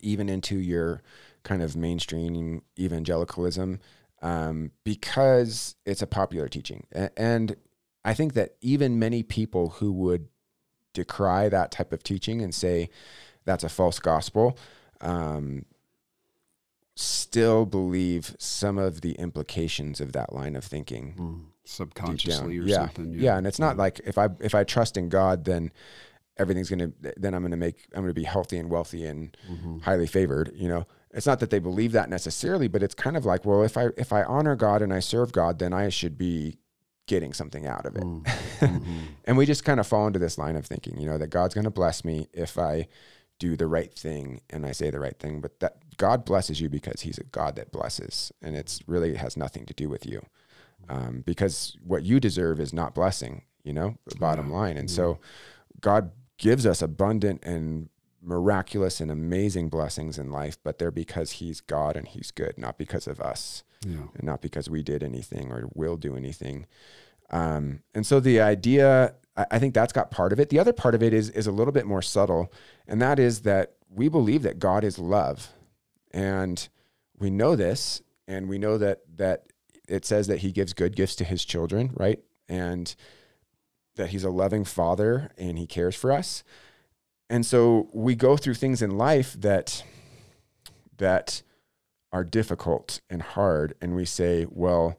[0.00, 1.02] even into your
[1.42, 3.80] kind of mainstream evangelicalism
[4.22, 6.86] um, because it's a popular teaching.
[7.16, 7.56] And
[8.04, 10.28] I think that even many people who would
[10.94, 12.90] decry that type of teaching and say
[13.48, 14.56] that's a false gospel,
[15.00, 15.64] um,
[16.94, 21.46] still believe some of the implications of that line of thinking down.
[21.64, 22.76] Subconsciously or yeah.
[22.76, 23.12] something.
[23.14, 23.36] Yeah.
[23.36, 25.70] and it's not like if I if I trust in God, then
[26.38, 29.82] everything's gonna then I'm gonna make I'm gonna be healthy and wealthy and Mhm.
[29.82, 30.50] highly favored.
[30.54, 33.62] You know, it's not that they believe that necessarily, but it's kind of like, well,
[33.62, 36.58] if I if I honor God and I serve God, then I should be
[37.06, 38.02] getting something out of it.
[38.02, 38.24] Mm.
[38.60, 39.02] Mhm.
[39.24, 41.54] and we just kind of fall into this line of thinking, you know, that God's
[41.54, 42.88] going to bless me if I
[43.38, 46.68] do the right thing and I say the right thing, but that God blesses you
[46.68, 50.22] because he's a God that blesses and it's really has nothing to do with you.
[50.88, 54.56] Um, because what you deserve is not blessing, you know, bottom Yeah.
[54.56, 54.76] line.
[54.76, 54.96] And Yeah.
[54.96, 55.18] so
[55.80, 57.88] God gives us abundant and
[58.22, 62.78] miraculous and amazing blessings in life, but they're because he's God and he's good, not
[62.78, 64.08] because of us Yeah.
[64.14, 66.66] and not because we did anything or will do anything.
[67.30, 70.50] Um, and so the idea, I, I think that's got part of it.
[70.50, 72.52] The other part of it is is a little bit more subtle,
[72.86, 75.48] and that is that we believe that God is love,
[76.12, 76.68] and
[77.18, 79.44] we know this, and we know that that
[79.88, 82.20] it says that He gives good gifts to His children, right?
[82.48, 82.94] And
[83.96, 86.44] that He's a loving Father and He cares for us.
[87.30, 89.82] and so we go through things in life that
[90.98, 91.42] that
[92.12, 94.98] are difficult and hard and we say well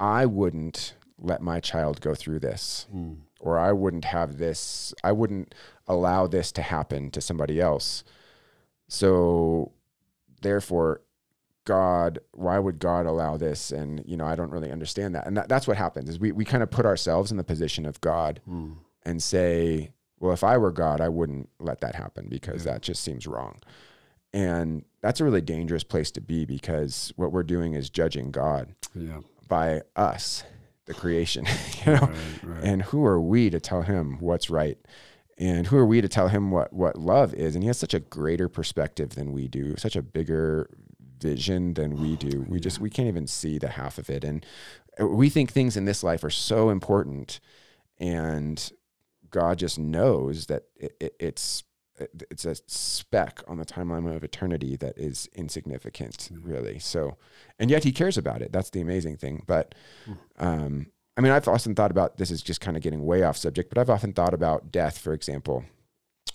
[0.00, 3.16] i wouldn't let my child go through this Mm.
[3.40, 5.54] or i wouldn't have this i wouldn't
[5.86, 8.04] allow this to happen to somebody else
[8.88, 9.72] so
[10.42, 11.00] therefore
[11.64, 15.36] god why would god allow this and you know i don't really understand that and
[15.36, 18.00] that, that's what happens is we, we kind of put ourselves in the position of
[18.00, 18.76] god Mm.
[19.04, 22.72] and say, well, if I were God, I wouldn't let that happen because Yeah.
[22.72, 23.58] that just seems wrong.
[24.32, 28.74] And that's a really dangerous place to be because what we're doing is judging God
[28.94, 29.20] Yeah.
[29.48, 30.42] by us,
[30.86, 31.46] the creation,
[31.86, 32.00] you know.
[32.00, 32.64] Right, right.
[32.64, 34.78] And who are we to tell him what's right?
[35.36, 37.54] And who are we to tell him what what love is?
[37.54, 40.70] And he has such a greater perspective than we do, such a bigger
[41.20, 42.46] vision than we oh, do.
[42.48, 44.24] We just we can't even see the half of it.
[44.24, 44.46] And
[45.00, 47.40] uh, we think things in this life are so important
[47.98, 48.72] and
[49.30, 51.64] God just knows that it, it, it's
[51.98, 56.38] it's a speck on the timeline of eternity that is insignificant, mm.
[56.42, 56.78] really.
[56.78, 57.16] So,
[57.58, 58.52] and yet He cares about it.
[58.52, 59.42] That's the amazing thing.
[59.46, 59.74] But,
[60.08, 60.16] mm.
[60.38, 63.36] um, I mean, I've often thought about this is just kind of getting way off
[63.36, 65.64] subject, but I've often thought about death, for example,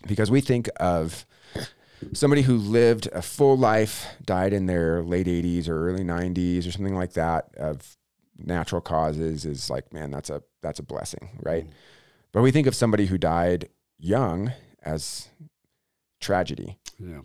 [0.07, 1.25] because we think of
[2.13, 6.71] somebody who lived a full life, died in their late 80s or early 90s or
[6.71, 7.97] something like that of
[8.37, 11.65] natural causes is like, man, that's a that's a blessing, right?
[11.65, 11.71] Mm.
[12.31, 15.29] But we think of somebody who died young as
[16.19, 16.77] tragedy.
[16.99, 17.21] Yeah.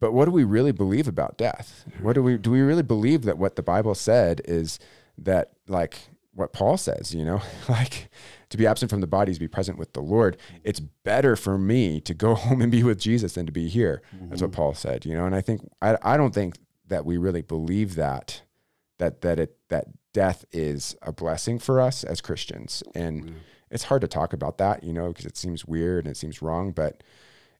[0.00, 1.84] But what do we really believe about death?
[2.00, 4.78] What do we do we really believe that what the Bible said is
[5.18, 5.98] that like
[6.34, 8.10] what Paul says, you know, like
[8.50, 10.36] to be absent from the body is be present with the Lord.
[10.64, 14.02] It's better for me to go home and be with Jesus than to be here.
[14.28, 14.56] That's what mm-hmm.
[14.56, 17.94] Paul said, you know, and I think I I don't think that we really believe
[17.96, 18.42] that
[18.98, 22.82] that that it that death is a blessing for us as Christians.
[22.94, 23.36] And
[23.70, 26.40] it's hard to talk about that, you know, because it seems weird and it seems
[26.42, 27.02] wrong, but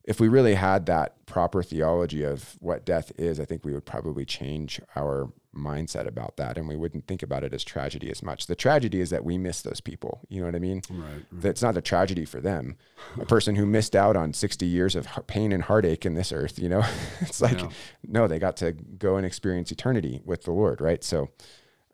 [0.03, 3.85] if we really had that proper theology of what death is, I think we would
[3.85, 8.23] probably change our mindset about that and we wouldn't think about it as tragedy as
[8.23, 8.45] much.
[8.47, 10.21] The tragedy is that we miss those people.
[10.29, 10.81] You know what I mean?
[10.89, 11.25] Right.
[11.29, 12.77] That's not a tragedy for them.
[13.19, 16.57] A person who missed out on 60 years of pain and heartache in this earth,
[16.57, 16.85] you know,
[17.19, 17.69] it's like, Yeah.
[18.07, 21.03] no, they got to go and experience eternity with the Lord, right?
[21.03, 21.31] So,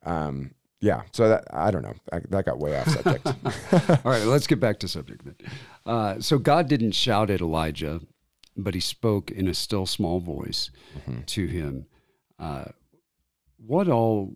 [0.03, 0.51] um,
[0.83, 1.93] yeah, so that I don't know.
[2.11, 3.25] I, that got way off subject.
[4.05, 5.35] All right, let's get back to subject then.
[5.85, 8.01] Uh, so God didn't shout at Elijah,
[8.57, 10.71] but he spoke in a still small voice
[11.27, 11.85] to him.
[12.37, 12.65] Uh,
[13.65, 14.33] what all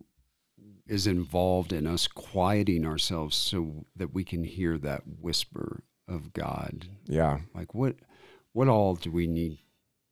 [0.86, 6.86] is involved in us quieting ourselves so that we can hear that whisper of God?
[7.06, 7.96] yeah, Like what
[8.52, 9.58] what all do we need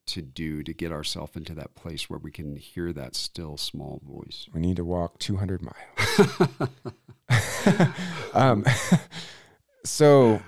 [0.07, 4.01] to do to get ourselves into that place where we can hear that still small
[4.07, 4.49] voice?
[4.53, 6.71] we need to walk 200 miles.
[8.35, 8.65] um,
[9.85, 10.41] so,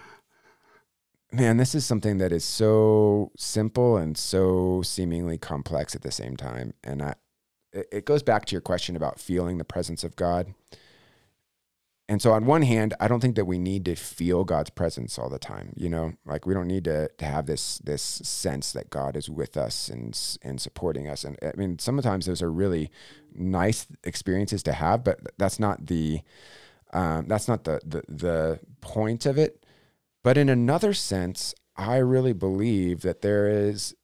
[1.33, 6.37] man, this is something that is so simple and so seemingly complex at the same
[6.37, 6.75] time.
[6.85, 7.15] And I,
[7.73, 10.55] it, it goes back to your question about feeling the presence of God.
[12.11, 15.19] And so, on one hand, I don't think that we need to feel God's presence
[15.19, 15.75] all the time.
[15.77, 19.29] You know, like we don't need to, to have this this sense that God is
[19.29, 21.25] with us and and supporting us.
[21.25, 22.91] And I mean, sometimes those are really
[23.35, 26.23] nice experiences to have, but that's not the
[26.95, 29.67] um, that's not the, the the point of it.
[30.25, 33.95] But in another sense, I really believe that there is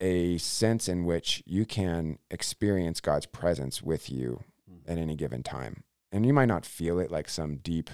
[0.00, 4.44] a sense in which you can experience God's presence with you
[4.86, 5.84] at any given time.
[6.14, 7.90] And you might not feel it like some deep,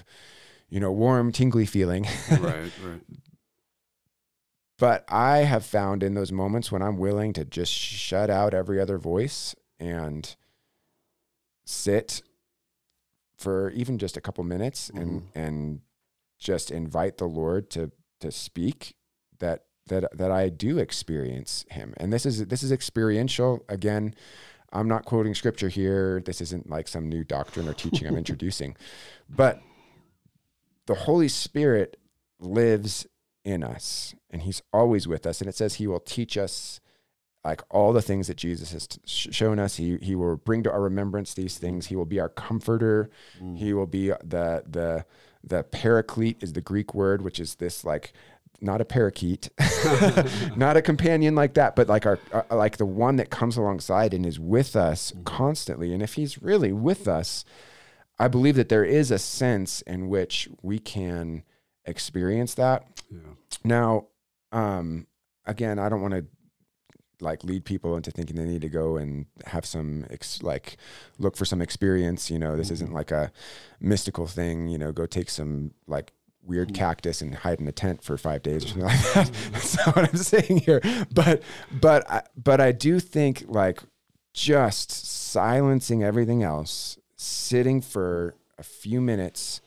[0.69, 2.05] you know, warm, tingly feeling.
[2.29, 3.01] right, right.
[4.77, 8.79] but I have found in those moments when I'm willing to just shut out every
[8.79, 10.35] other voice and
[11.65, 12.21] sit
[13.37, 15.39] for even just a couple minutes and mm-hmm.
[15.39, 15.81] and
[16.37, 18.95] just invite the Lord to to speak
[19.39, 21.93] that that that I do experience him.
[21.97, 24.15] And this is this is experiential again.
[24.71, 26.21] I'm not quoting scripture here.
[26.25, 28.75] This isn't like some new doctrine or teaching I'm introducing.
[29.29, 29.61] But
[30.85, 31.97] the Holy Spirit
[32.39, 33.05] lives
[33.43, 36.79] in us and he's always with us and it says he will teach us
[37.43, 40.71] like all the things that Jesus has t- shown us he he will bring to
[40.71, 43.09] our remembrance these things he will be our comforter
[43.41, 43.57] mm.
[43.57, 45.05] he will be the the
[45.43, 48.13] the paraclete is the greek word which is this like
[48.61, 49.49] not a parakeet
[50.55, 54.13] not a companion like that but like our uh, like the one that comes alongside
[54.13, 57.43] and is with us constantly and if he's really with us
[58.19, 61.43] i believe that there is a sense in which we can
[61.85, 63.17] experience that Yeah.
[63.63, 64.05] now,
[64.51, 65.07] um,
[65.45, 66.25] again, I don't want to
[67.19, 70.77] like lead people into thinking they need to go and have some ex- like
[71.19, 72.29] look for some experience.
[72.31, 73.31] You know, this isn't like a
[73.79, 74.67] mystical thing.
[74.67, 76.75] You know, go take some like weird hmm.
[76.75, 79.27] cactus and hide in a tent for five days or something like that.
[79.27, 79.33] Hmm.
[79.53, 80.81] That's not what I'm saying here.
[81.13, 83.81] But but I, but I do think like
[84.33, 89.61] just silencing everything else, sitting for a few minutes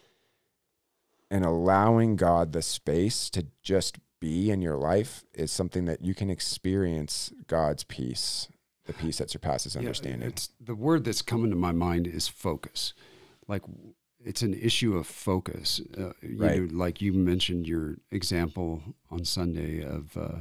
[1.31, 6.15] and allowing God the space to just be in your life is something that you
[6.15, 8.49] can experience God's peace,
[8.87, 10.23] the peace that surpasses understanding.
[10.23, 12.95] Yeah, it's the word that's coming to my mind is focus.
[13.49, 13.63] Like
[14.25, 15.81] it's an issue of focus.
[15.97, 16.61] Uh, you Right.
[16.61, 20.41] know, like you mentioned your example on Sunday of, uh,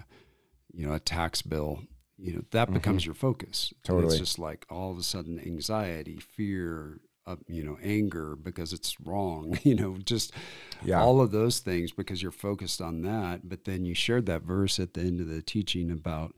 [0.74, 1.84] you know, a tax bill.
[2.18, 3.72] You know, that becomes your focus.
[3.72, 3.94] And Mm-hmm.
[3.94, 4.14] Totally.
[4.14, 9.00] it's just like all of a sudden anxiety, fear, uh, you know, anger because it's
[9.02, 9.58] wrong.
[9.64, 10.32] You know, just
[10.86, 11.02] Yeah.
[11.02, 13.50] all of those things because you're focused on that.
[13.50, 16.34] But then you shared that verse at the end of the teaching about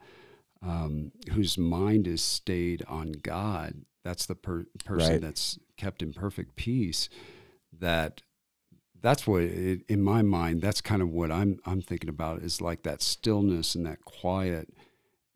[0.62, 3.84] um, whose mind is stayed on God.
[4.06, 5.22] That's the per- person Right.
[5.22, 7.10] that's kept in perfect peace.
[7.78, 8.22] That
[9.02, 10.62] that's what it, in my mind.
[10.62, 14.70] That's kind of what I'm I'm thinking about is like that stillness and that quiet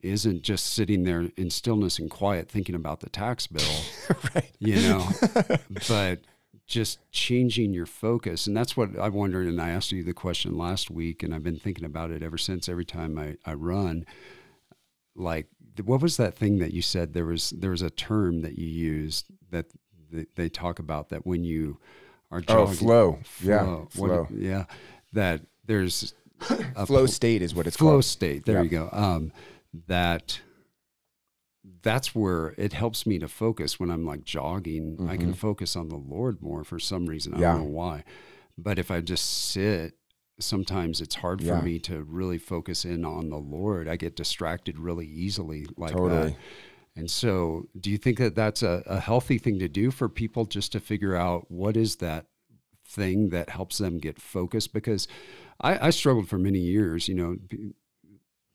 [0.02, 3.82] isn't just sitting there in stillness and quiet thinking about the tax bill
[4.36, 4.50] right.
[4.58, 5.06] you know
[5.90, 6.22] but
[6.68, 10.58] just changing your focus and that's what i wondered and i asked you the question
[10.58, 14.06] last week and i've been thinking about it ever since every time i, I run
[15.16, 15.48] like
[15.84, 18.68] what was that thing that you said there was there was a term that you
[18.68, 19.66] used that
[20.12, 21.78] th- they talk about that when you
[22.32, 23.20] are Oh, jogging, flow.
[23.42, 23.66] Yeah.
[23.66, 24.28] What- Flow.
[24.32, 24.66] yeah
[25.14, 26.14] that there's
[26.76, 28.06] a flow state is what it's flow called.
[28.06, 28.46] state.
[28.46, 28.64] There Yeah.
[28.64, 28.90] you go.
[28.92, 29.32] Um,
[29.88, 30.40] that
[31.82, 35.08] that's where it helps me to focus when I'm like jogging.
[35.10, 37.34] I can focus on the Lord more for some reason.
[37.34, 37.42] I Mm-hmm.
[37.44, 37.52] Yeah.
[37.54, 38.04] don't know why.
[38.58, 39.96] But if I just sit,
[40.40, 41.60] sometimes it's hard Yeah.
[41.60, 43.88] for me to really focus in on the Lord.
[43.88, 46.30] I get distracted really easily like Totally.
[46.32, 46.36] that.
[46.96, 50.46] And so, do you think that that's a, a healthy thing to do for people
[50.46, 52.26] just to figure out what is that
[52.86, 54.74] thing that helps them get focused?
[54.74, 55.08] Because
[55.62, 57.38] I, I struggled for many years, you know,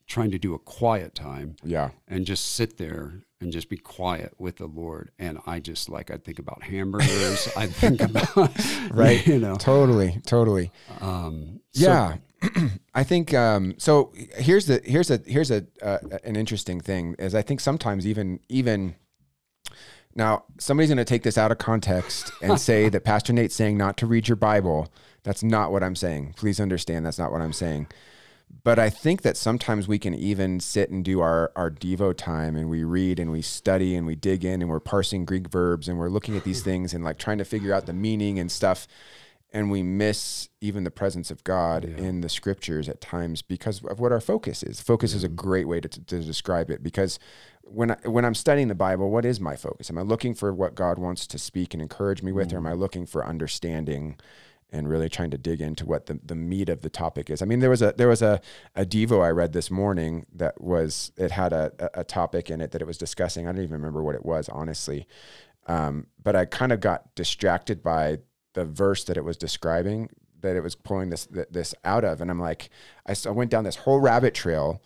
[0.06, 1.90] trying to do a quiet time Yeah.
[2.06, 5.10] and just sit there and just be quiet with the Lord.
[5.18, 7.48] And I just like, I think about hamburgers.
[7.56, 8.50] I think about,
[8.90, 9.24] Right.
[9.26, 10.20] you know, Totally.
[10.26, 10.72] Totally.
[11.00, 12.16] um, so- Yeah.
[12.94, 14.12] I think um, so.
[14.36, 18.38] Here's the here's a here's a uh, an interesting thing is I think sometimes even
[18.50, 18.96] even
[20.14, 23.78] now somebody's going to take this out of context and say that Pastor Nate's saying
[23.78, 24.92] not to read your Bible.
[25.22, 26.34] That's not what I'm saying.
[26.36, 27.86] Please understand that's not what I'm saying.
[28.62, 32.56] But I think that sometimes we can even sit and do our our Devo time
[32.56, 35.88] and we read and we study and we dig in and we're parsing Greek verbs
[35.88, 36.70] and we're looking at these hmm.
[36.70, 38.86] things and like trying to figure out the meaning and stuff.
[39.52, 44.00] And we miss even the presence of God in the scriptures at times because of
[44.00, 44.80] what our focus is.
[44.80, 47.20] Focus is a great way to, to describe it because
[47.62, 49.90] when I, when I'm studying the Bible, what is my focus?
[49.90, 52.66] Am I looking for what God wants to speak and encourage me with, or am
[52.66, 52.80] I hmm.
[52.80, 54.16] looking for understanding
[54.74, 57.40] and really trying to dig into what the, the meat of the topic is?
[57.40, 58.40] I mean, there was a there was a,
[58.74, 62.72] a Devo I read this morning that was it had a, a, topic in it
[62.72, 63.46] that it was discussing.
[63.46, 65.06] I don't even remember what it was, honestly.
[65.66, 68.18] Um, but I kind of got distracted by
[68.52, 70.10] the verse that it was describing
[70.40, 72.68] that it was pulling this this out of, and I'm like,
[73.06, 74.82] I went down this whole rabbit trail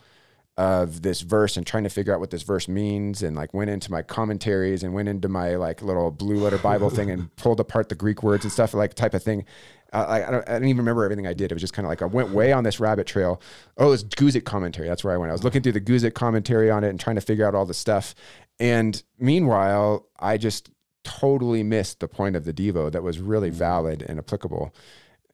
[0.59, 3.71] of this verse and trying to figure out what this verse means, and like went
[3.71, 7.61] into my commentaries and went into my like little blue letter Bible thing and pulled
[7.61, 9.45] apart the Greek words and stuff like type of thing.
[9.93, 11.53] Uh, I, I, don't, I don't even remember everything I did.
[11.53, 13.41] It was just kind of like I went way on this rabbit trail.
[13.77, 14.89] Oh, it's Guzik commentary.
[14.89, 15.31] That's where I went.
[15.31, 17.65] I was looking through the Guzik commentary on it and trying to figure out all
[17.65, 18.17] the stuff.
[18.59, 20.71] And meanwhile, I just
[21.05, 24.75] totally missed the point of the Devo that was really valid and applicable.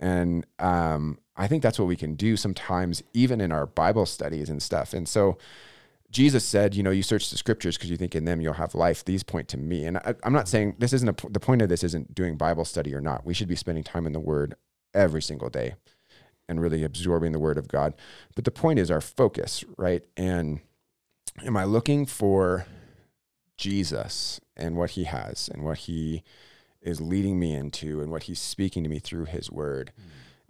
[0.05, 4.51] And um, I think that's what we can do sometimes, even in our Bible studies
[4.51, 4.93] and stuff.
[4.93, 5.39] And so
[6.11, 8.75] Jesus said, you know, you search the scriptures because you think in them you'll have
[8.75, 9.03] life.
[9.03, 9.87] These point to me.
[9.87, 12.67] And I, I'm not saying this isn't a, the point of this isn't doing Bible
[12.67, 13.25] study or not.
[13.25, 14.57] We should be spending time in the Word
[14.93, 15.77] every single day
[16.51, 17.95] and really absorbing the Word of God.
[18.35, 20.05] But the point is our focus, right?
[20.19, 20.61] And
[21.47, 22.67] am I looking for
[23.57, 26.23] Jesus and what He has and what He
[26.85, 29.93] is leading me into and what He's speaking to me through His Word?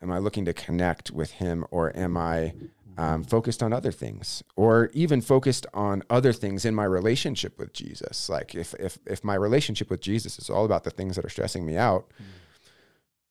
[0.02, 2.52] Am I looking to connect with Him or am I
[2.98, 7.72] um, focused on other things or even focused on other things in my relationship with
[7.72, 8.28] Jesus?
[8.28, 11.30] Like if, if, if my relationship with Jesus is all about the things that are
[11.30, 12.06] stressing me out,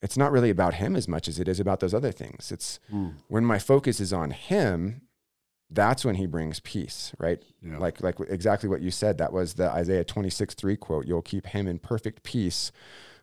[0.02, 2.52] it's not really about Him as much as it is about those other things.
[2.52, 2.80] It's
[3.28, 5.02] when my focus is on Him,
[5.74, 7.42] that's when He brings peace, right?
[7.62, 7.78] Yeah.
[7.78, 9.18] Like, like exactly what you said.
[9.18, 11.08] That was the Isaiah 26, 3 quote.
[11.08, 12.72] You'll keep him in perfect peace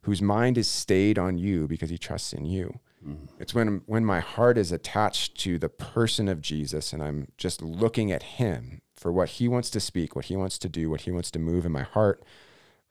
[0.02, 2.80] whose mind is stayed on you because he trusts in you.
[3.06, 3.28] Mm.
[3.38, 7.62] It's when when my heart is attached to the person of Jesus and I'm just
[7.62, 11.02] looking at him for what he wants to speak, what he wants to do, what
[11.02, 12.22] he wants to move in my heart,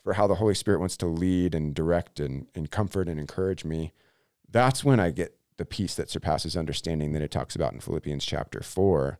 [0.04, 3.64] for how the Holy Spirit wants to lead and direct and, and comfort and encourage
[3.64, 3.94] me.
[4.50, 8.26] That's when I get the peace that surpasses understanding that it talks about in Philippians
[8.26, 9.20] chapter four.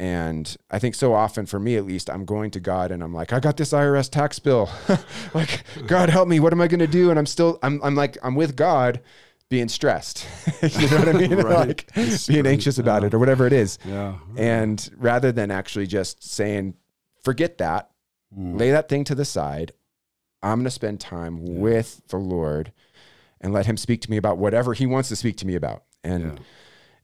[0.00, 3.12] And I think so often, for me at least, I'm going to God and I'm
[3.12, 4.70] like, I got this IRS tax bill.
[5.34, 6.38] like, God help me.
[6.38, 7.10] What am I going to do?
[7.10, 9.00] And I'm still, I'm, I'm like, I'm with God
[9.48, 10.24] being stressed.
[10.62, 11.34] you know what I mean?
[11.42, 11.68] Right.
[11.68, 13.78] Like being anxious about it or whatever it is.
[13.84, 14.18] Yeah.
[14.36, 16.74] And rather than actually just saying,
[17.24, 17.90] forget that,
[18.38, 18.60] Mm.
[18.60, 19.72] lay that thing to the side,
[20.42, 22.72] I'm going to spend time with the Lord
[23.40, 25.84] and let him speak to me about whatever he wants to speak to me about.
[26.04, 26.38] And Yeah.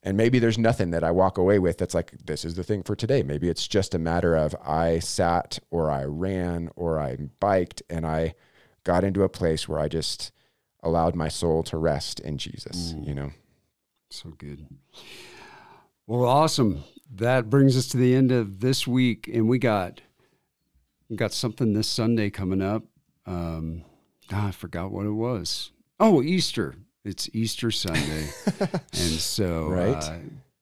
[0.05, 2.83] And maybe there's nothing that I walk away with that's like this is the thing
[2.85, 3.23] for today.
[3.25, 8.07] Maybe it's just a matter of I sat or I ran or I biked and
[8.07, 8.35] I
[8.85, 10.31] got into a place where I just
[10.83, 13.09] allowed my soul to rest in Jesus, Mm.
[13.09, 13.31] you know.
[14.11, 14.67] So good.
[16.07, 16.85] Well, awesome.
[17.11, 20.03] That brings us to the end of this week, and we got
[21.09, 22.85] we got something this Sunday coming up.
[23.27, 23.85] Um,
[24.31, 25.71] I forgot what it was.
[26.01, 26.75] Oh, Easter.
[27.05, 28.29] It's Easter Sunday,
[28.71, 29.95] and so Right.
[29.95, 30.19] uh,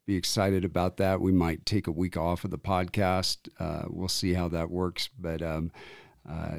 [0.07, 1.21] be excited about that.
[1.21, 3.49] We might take a week off of the podcast.
[3.61, 5.71] Uh, we'll see how that works, but um,
[6.29, 6.57] uh,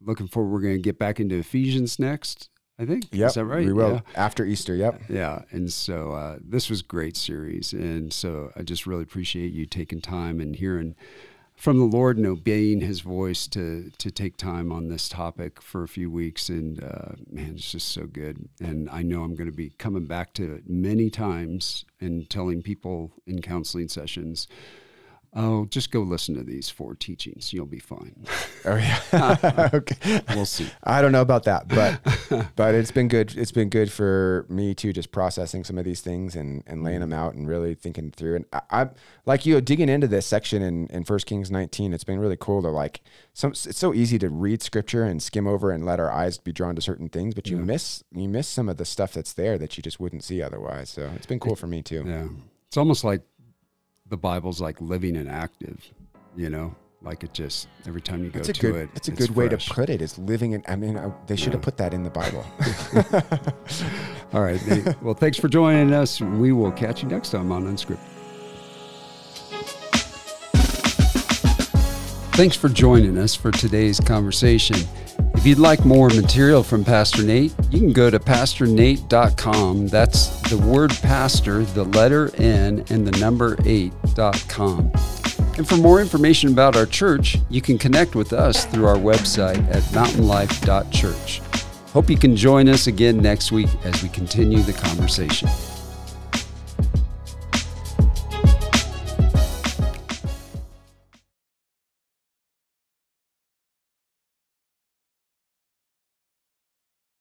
[0.00, 0.50] looking forward.
[0.50, 2.48] We're going to get back into Ephesians next.
[2.78, 3.04] I think.
[3.12, 3.28] Yep.
[3.28, 3.66] Is that right?
[3.66, 4.00] We will Yeah.
[4.16, 4.74] after Easter.
[4.74, 5.02] Yep.
[5.10, 9.64] Yeah, and so uh, this was great series, and so I just really appreciate you
[9.66, 10.96] taking time and hearing
[11.60, 15.82] from the Lord and obeying His voice to to take time on this topic for
[15.82, 16.48] a few weeks.
[16.48, 18.48] And uh, man, it's just so good.
[18.60, 22.62] And I know I'm going to be coming back to it many times and telling
[22.62, 24.48] people in counseling sessions.
[25.32, 27.52] Oh, just go listen to these four teachings.
[27.52, 28.14] You'll be fine.
[28.62, 29.70] Oh yeah.
[29.72, 30.20] okay.
[30.34, 30.68] We'll see.
[30.84, 31.98] I don't know about that, but
[32.56, 33.34] but it's been good.
[33.34, 36.98] It's been good for me too, just processing some of these things and, and laying
[36.98, 37.04] mm.
[37.04, 38.36] them out and really thinking through.
[38.36, 38.90] And I, I'm
[39.24, 41.94] like you digging into this section in in First Kings 19.
[41.94, 43.00] It's been really cool to like
[43.32, 43.52] some.
[43.52, 46.76] It's so easy to read scripture and skim over and let our eyes be drawn
[46.76, 47.62] to certain things, but you Yeah.
[47.62, 50.90] miss you miss some of the stuff that's there that you just wouldn't see otherwise.
[50.90, 52.04] So it's been cool for me too.
[52.06, 52.26] Yeah.
[52.68, 53.22] It's almost like
[54.10, 55.82] the Bible's like living and active,
[56.36, 56.74] you know?
[57.02, 58.74] Like it just every time you go It's a to good.
[58.74, 58.90] it.
[58.94, 59.68] It's a good way fresh.
[59.68, 59.94] to put it.
[59.94, 60.02] it.
[60.02, 60.62] Is living in.
[60.68, 62.44] I mean, I, they should have put that in the Bible.
[64.34, 64.60] All right.
[64.66, 65.00] Nate.
[65.02, 66.20] well, thanks for joining us.
[66.20, 67.96] We will catch you next time on Unscripted.
[72.34, 74.76] Thanks for joining us for today's conversation.
[75.34, 79.88] If you'd like more material from Pastor Nate, you can go to pastorn8.com.
[79.88, 84.92] That's the word pastor, the letter N, and the number 8.com.
[85.56, 89.66] And for more information about our church, you can connect with us through our website
[89.70, 91.42] at mountainlife.church.
[91.92, 95.48] Hope you can join us again next week as we continue the conversation.